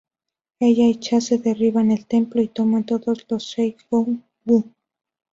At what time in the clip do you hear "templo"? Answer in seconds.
2.07-2.41